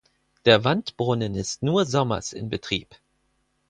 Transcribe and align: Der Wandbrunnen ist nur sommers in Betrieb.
Der 0.45 0.63
Wandbrunnen 0.63 1.35
ist 1.35 1.61
nur 1.61 1.85
sommers 1.85 2.33
in 2.33 2.49
Betrieb. 2.49 2.95